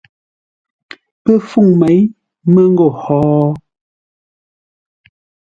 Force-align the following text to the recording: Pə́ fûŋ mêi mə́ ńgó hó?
Pə́ 1.23 1.37
fûŋ 1.47 1.67
mêi 1.79 1.99
mə́ 2.53 2.65
ńgó 2.71 2.87
hó? 3.01 3.17